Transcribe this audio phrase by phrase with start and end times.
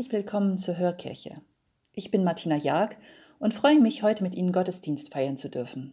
[0.00, 1.42] Herzlich willkommen zur Hörkirche.
[1.92, 2.96] Ich bin Martina Jag
[3.38, 5.92] und freue mich, heute mit Ihnen Gottesdienst feiern zu dürfen.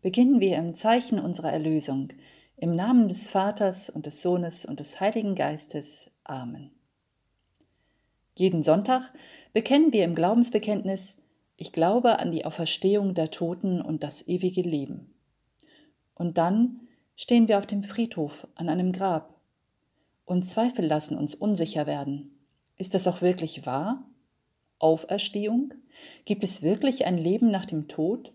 [0.00, 2.08] Beginnen wir im Zeichen unserer Erlösung,
[2.56, 6.10] im Namen des Vaters und des Sohnes und des Heiligen Geistes.
[6.24, 6.70] Amen.
[8.36, 9.12] Jeden Sonntag
[9.52, 11.18] bekennen wir im Glaubensbekenntnis,
[11.58, 15.12] ich glaube an die Auferstehung der Toten und das ewige Leben.
[16.14, 19.38] Und dann stehen wir auf dem Friedhof an einem Grab
[20.24, 22.32] und Zweifel lassen uns unsicher werden.
[22.78, 24.02] Ist das auch wirklich wahr?
[24.78, 25.72] Auferstehung?
[26.24, 28.32] Gibt es wirklich ein Leben nach dem Tod?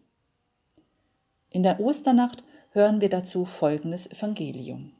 [1.49, 4.91] In der Osternacht hören wir dazu folgendes Evangelium.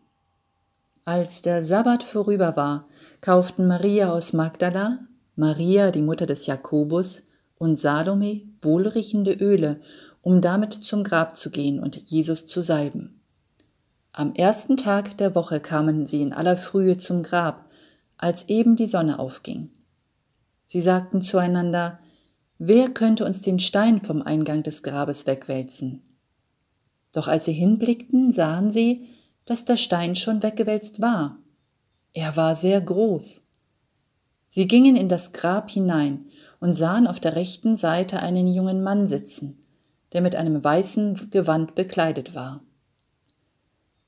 [1.03, 2.88] Als der Sabbat vorüber war,
[3.22, 5.00] kauften Maria aus Magdala,
[5.36, 7.23] Maria, die Mutter des Jakobus,
[7.58, 9.81] und Salome wohlriechende Öle,
[10.22, 13.22] um damit zum Grab zu gehen und Jesus zu salben.
[14.14, 17.71] Am ersten Tag der Woche kamen sie in aller Frühe zum Grab,
[18.22, 19.70] als eben die Sonne aufging.
[20.66, 22.00] Sie sagten zueinander,
[22.58, 26.04] Wer könnte uns den Stein vom Eingang des Grabes wegwälzen?
[27.12, 29.08] Doch als sie hinblickten, sahen sie,
[29.46, 31.40] dass der Stein schon weggewälzt war.
[32.14, 33.42] Er war sehr groß.
[34.48, 36.28] Sie gingen in das Grab hinein
[36.60, 39.66] und sahen auf der rechten Seite einen jungen Mann sitzen,
[40.14, 42.62] der mit einem weißen Gewand bekleidet war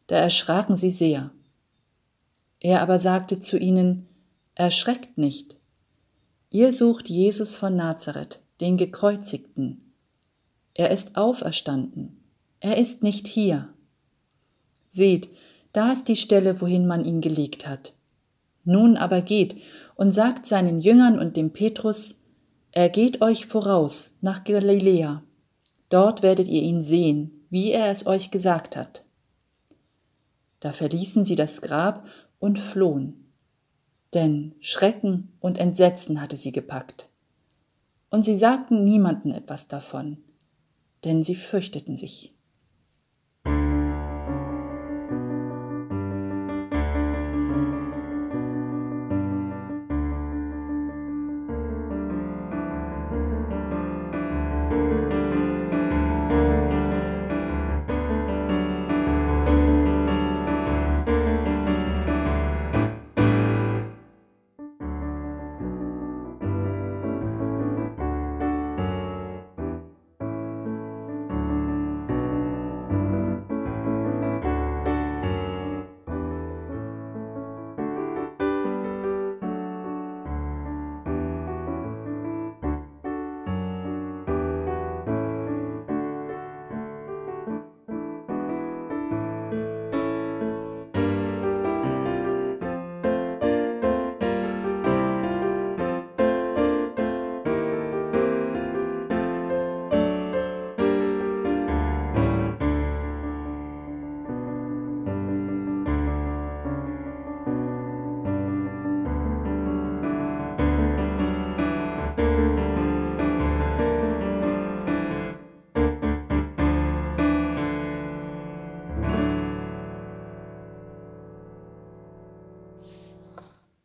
[0.07, 1.31] da erschraken sie sehr.
[2.63, 4.07] Er aber sagte zu ihnen,
[4.55, 5.57] Erschreckt nicht.
[6.49, 9.93] Ihr sucht Jesus von Nazareth, den Gekreuzigten.
[10.73, 12.23] Er ist auferstanden.
[12.59, 13.69] Er ist nicht hier.
[14.87, 15.29] Seht,
[15.73, 17.93] da ist die Stelle, wohin man ihn gelegt hat.
[18.63, 19.57] Nun aber geht
[19.95, 22.15] und sagt seinen Jüngern und dem Petrus,
[22.71, 25.23] er geht euch voraus nach Galiläa.
[25.89, 29.03] Dort werdet ihr ihn sehen, wie er es euch gesagt hat.
[30.59, 32.07] Da verließen sie das Grab
[32.43, 33.31] und flohen.
[34.13, 37.07] Denn Schrecken und Entsetzen hatte sie gepackt.
[38.09, 40.17] Und sie sagten niemanden etwas davon,
[41.05, 42.33] denn sie fürchteten sich.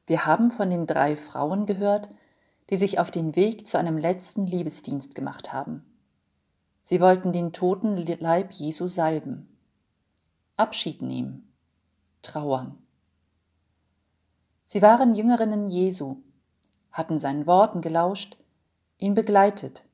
[0.08, 2.08] Wir haben von den drei Frauen gehört,
[2.70, 5.84] die sich auf den Weg zu einem letzten Liebesdienst gemacht haben.
[6.81, 9.55] Sie wollten den toten Leib Jesu salben,
[10.56, 11.52] Abschied nehmen,
[12.22, 12.78] trauern.
[14.64, 16.16] Sie waren Jüngerinnen Jesu,
[16.90, 18.38] hatten seinen Worten gelauscht,
[18.96, 19.84] ihn begleitet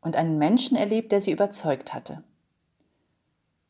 [0.00, 2.24] und einen Menschen erlebt, der sie überzeugt hatte,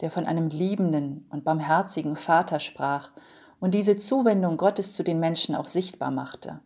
[0.01, 3.11] der von einem liebenden und barmherzigen Vater sprach
[3.61, 6.61] und diese Zuwendung Gottes zu den Menschen auch sichtbar machte.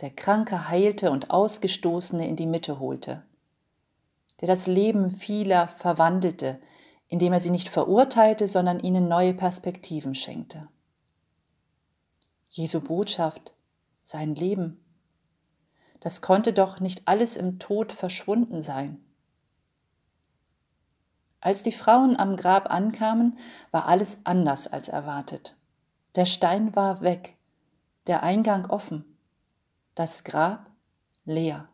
[0.00, 3.22] Der Kranke heilte und Ausgestoßene in die Mitte holte.
[4.40, 6.60] Der das Leben vieler verwandelte,
[7.08, 10.68] indem er sie nicht verurteilte, sondern ihnen neue Perspektiven schenkte.
[12.48, 13.54] Jesu Botschaft,
[14.02, 14.84] sein Leben.
[16.00, 19.02] Das konnte doch nicht alles im Tod verschwunden sein.
[21.40, 23.38] Als die Frauen am Grab ankamen,
[23.70, 25.56] war alles anders als erwartet.
[26.14, 27.36] Der Stein war weg,
[28.06, 29.16] der Eingang offen,
[29.94, 30.70] das Grab
[31.24, 31.68] leer.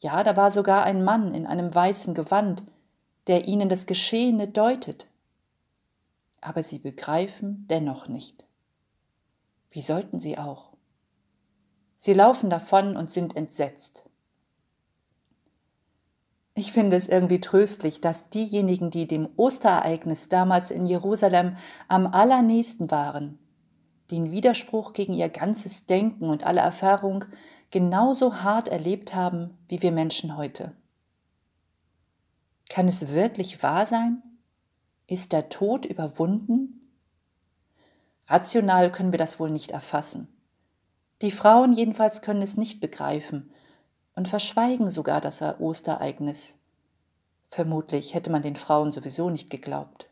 [0.00, 2.64] Ja, da war sogar ein Mann in einem weißen Gewand,
[3.28, 5.06] der ihnen das Geschehene deutet.
[6.40, 8.46] Aber sie begreifen dennoch nicht.
[9.70, 10.72] Wie sollten sie auch?
[11.96, 14.05] Sie laufen davon und sind entsetzt.
[16.58, 22.90] Ich finde es irgendwie tröstlich, dass diejenigen, die dem Osterereignis damals in Jerusalem am allernächsten
[22.90, 23.38] waren,
[24.10, 27.26] den Widerspruch gegen ihr ganzes Denken und alle Erfahrung
[27.70, 30.72] genauso hart erlebt haben wie wir Menschen heute.
[32.70, 34.22] Kann es wirklich wahr sein?
[35.06, 36.90] Ist der Tod überwunden?
[38.28, 40.26] Rational können wir das wohl nicht erfassen.
[41.20, 43.52] Die Frauen jedenfalls können es nicht begreifen
[44.16, 46.58] und verschweigen sogar das Ostereignis.
[47.50, 50.08] Vermutlich hätte man den Frauen sowieso nicht geglaubt.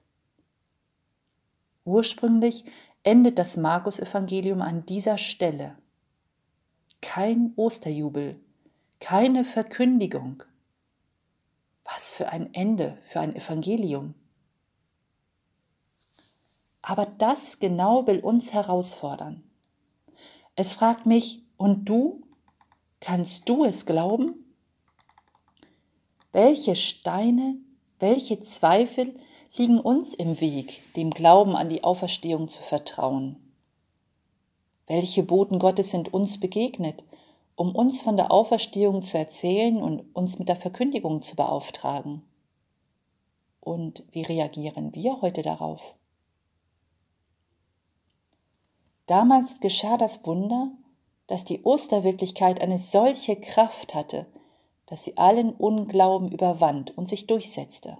[1.84, 2.64] Ursprünglich
[3.02, 5.76] endet das Markus-Evangelium an dieser Stelle.
[7.02, 8.40] Kein Osterjubel,
[9.00, 10.42] keine Verkündigung.
[11.84, 14.14] Was für ein Ende für ein Evangelium.
[16.80, 19.42] Aber das genau will uns herausfordern.
[20.56, 22.23] Es fragt mich, und du?
[23.04, 24.46] Kannst du es glauben?
[26.32, 27.58] Welche Steine,
[27.98, 29.12] welche Zweifel
[29.58, 33.36] liegen uns im Weg, dem Glauben an die Auferstehung zu vertrauen?
[34.86, 37.04] Welche Boten Gottes sind uns begegnet,
[37.56, 42.22] um uns von der Auferstehung zu erzählen und uns mit der Verkündigung zu beauftragen?
[43.60, 45.82] Und wie reagieren wir heute darauf?
[49.06, 50.70] Damals geschah das Wunder,
[51.26, 54.26] dass die Osterwirklichkeit eine solche Kraft hatte,
[54.86, 57.98] dass sie allen Unglauben überwand und sich durchsetzte.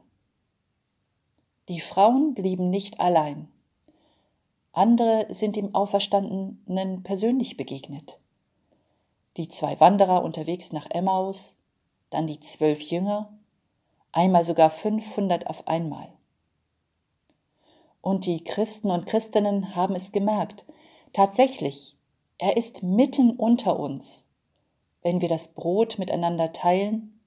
[1.68, 3.48] Die Frauen blieben nicht allein.
[4.72, 8.18] Andere sind dem Auferstandenen persönlich begegnet.
[9.36, 11.56] Die zwei Wanderer unterwegs nach Emmaus,
[12.10, 13.32] dann die zwölf Jünger,
[14.12, 16.08] einmal sogar 500 auf einmal.
[18.00, 20.64] Und die Christen und Christinnen haben es gemerkt.
[21.12, 21.96] Tatsächlich,
[22.38, 24.24] er ist mitten unter uns,
[25.02, 27.20] wenn wir das Brot miteinander teilen,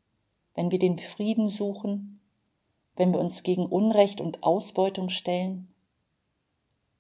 [0.56, 2.20] wenn wir den Frieden suchen,
[2.96, 5.68] wenn wir uns gegen Unrecht und Ausbeutung stellen.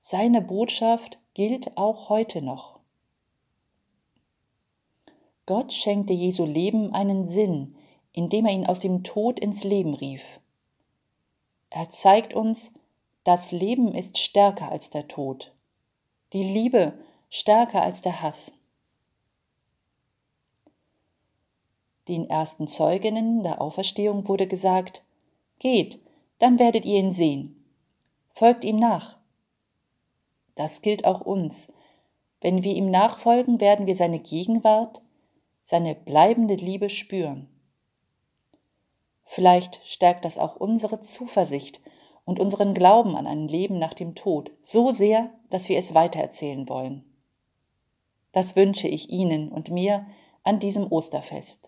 [0.01, 2.80] Seine Botschaft gilt auch heute noch.
[5.45, 7.75] Gott schenkte Jesu Leben einen Sinn,
[8.13, 10.24] indem er ihn aus dem Tod ins Leben rief.
[11.69, 12.74] Er zeigt uns,
[13.24, 15.53] das Leben ist stärker als der Tod.
[16.33, 16.94] Die Liebe
[17.29, 18.51] stärker als der Hass.
[22.07, 25.03] Den ersten Zeuginnen der Auferstehung wurde gesagt,
[25.59, 26.00] Geht,
[26.39, 27.65] dann werdet ihr ihn sehen.
[28.33, 29.18] Folgt ihm nach.
[30.56, 31.71] Das gilt auch uns.
[32.39, 35.01] Wenn wir ihm nachfolgen, werden wir seine Gegenwart,
[35.63, 37.50] seine bleibende Liebe spüren.
[39.25, 41.81] Vielleicht stärkt das auch unsere Zuversicht
[42.24, 46.69] und unseren Glauben an ein Leben nach dem Tod so sehr, dass wir es weitererzählen
[46.69, 47.03] wollen.
[48.38, 50.06] Das wünsche ich Ihnen und mir
[50.44, 51.66] an diesem Osterfest.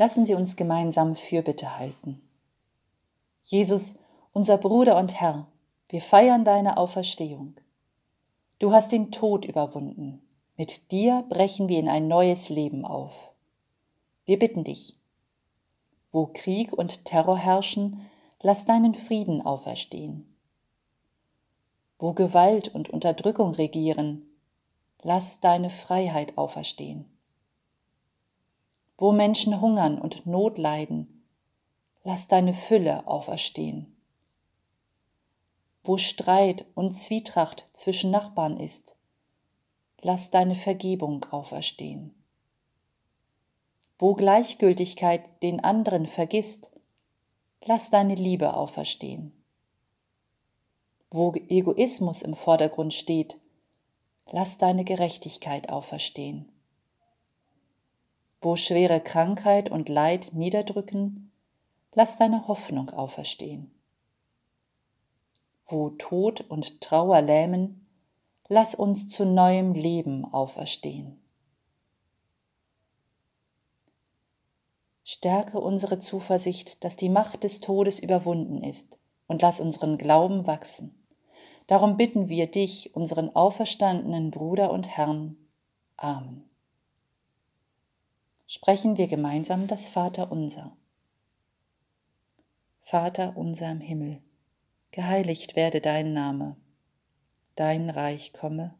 [0.00, 2.22] Lassen Sie uns gemeinsam Fürbitte halten.
[3.44, 3.98] Jesus,
[4.32, 5.46] unser Bruder und Herr,
[5.90, 7.54] wir feiern deine Auferstehung.
[8.60, 10.22] Du hast den Tod überwunden.
[10.56, 13.12] Mit dir brechen wir in ein neues Leben auf.
[14.24, 14.96] Wir bitten dich.
[16.12, 18.08] Wo Krieg und Terror herrschen,
[18.40, 20.34] lass deinen Frieden auferstehen.
[21.98, 24.22] Wo Gewalt und Unterdrückung regieren,
[25.02, 27.04] lass deine Freiheit auferstehen.
[29.00, 31.24] Wo Menschen hungern und Not leiden,
[32.04, 33.96] lass deine Fülle auferstehen.
[35.82, 38.94] Wo Streit und Zwietracht zwischen Nachbarn ist,
[40.02, 42.14] lass deine Vergebung auferstehen.
[43.98, 46.70] Wo Gleichgültigkeit den anderen vergisst,
[47.64, 49.32] lass deine Liebe auferstehen.
[51.10, 53.38] Wo Egoismus im Vordergrund steht,
[54.30, 56.52] lass deine Gerechtigkeit auferstehen.
[58.42, 61.30] Wo schwere Krankheit und Leid niederdrücken,
[61.92, 63.70] lass deine Hoffnung auferstehen.
[65.66, 67.86] Wo Tod und Trauer lähmen,
[68.48, 71.20] lass uns zu neuem Leben auferstehen.
[75.04, 80.94] Stärke unsere Zuversicht, dass die Macht des Todes überwunden ist, und lass unseren Glauben wachsen.
[81.66, 85.36] Darum bitten wir dich, unseren auferstandenen Bruder und Herrn.
[85.96, 86.49] Amen.
[88.52, 90.76] Sprechen wir gemeinsam das Vaterunser.
[92.82, 94.18] Vater unser im Himmel,
[94.90, 96.56] geheiligt werde dein Name,
[97.54, 98.74] dein Reich komme,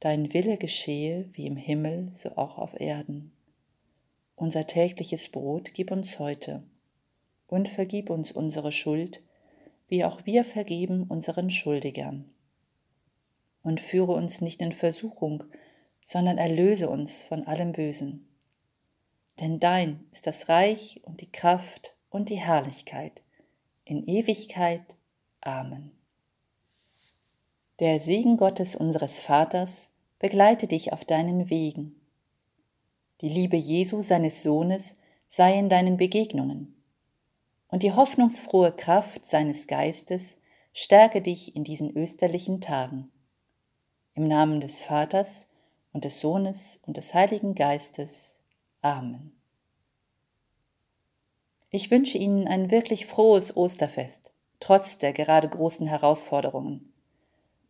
[0.00, 3.30] dein Wille geschehe wie im Himmel so auch auf Erden.
[4.34, 6.64] Unser tägliches Brot gib uns heute
[7.46, 9.22] und vergib uns unsere Schuld,
[9.86, 12.28] wie auch wir vergeben unseren Schuldigern.
[13.62, 15.44] Und führe uns nicht in Versuchung,
[16.04, 18.27] sondern erlöse uns von allem Bösen.
[19.40, 23.22] Denn dein ist das Reich und die Kraft und die Herrlichkeit
[23.84, 24.82] in Ewigkeit.
[25.40, 25.92] Amen.
[27.80, 31.98] Der Segen Gottes unseres Vaters begleite dich auf deinen Wegen
[33.20, 34.96] die Liebe Jesu, seines Sohnes,
[35.28, 36.74] sei in deinen Begegnungen.
[37.68, 40.38] Und die hoffnungsfrohe Kraft seines Geistes
[40.72, 43.10] stärke dich in diesen österlichen Tagen.
[44.14, 45.46] Im Namen des Vaters
[45.92, 48.36] und des Sohnes und des Heiligen Geistes.
[48.80, 49.32] Amen.
[51.70, 54.30] Ich wünsche Ihnen ein wirklich frohes Osterfest,
[54.60, 56.92] trotz der gerade großen Herausforderungen.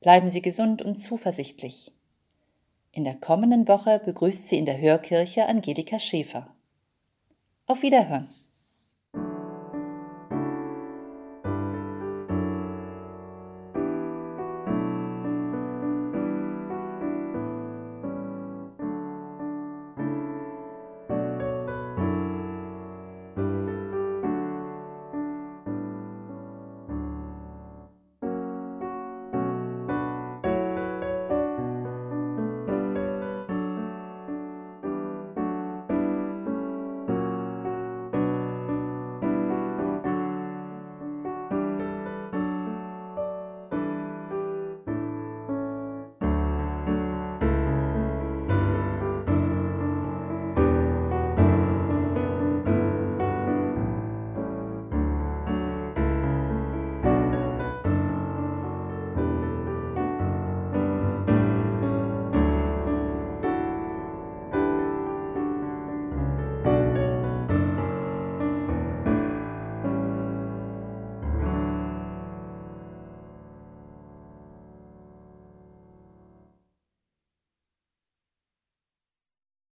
[0.00, 1.92] Bleiben Sie gesund und zuversichtlich.
[2.92, 6.54] In der kommenden Woche begrüßt sie in der Hörkirche Angelika Schäfer.
[7.66, 8.28] Auf Wiederhören!